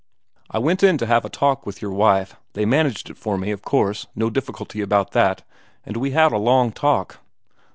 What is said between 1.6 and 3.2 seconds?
with your wife they managed it